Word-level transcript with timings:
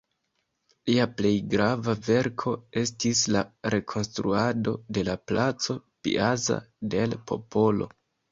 Lia 0.89 1.03
plej 1.17 1.33
grava 1.49 1.93
verko 2.07 2.53
estis 2.81 3.21
la 3.35 3.43
rekonstruado 3.75 4.75
de 4.99 5.05
la 5.11 5.17
placo 5.33 5.75
"Piazza 6.07 6.57
del 6.95 7.17
Popolo". 7.33 7.89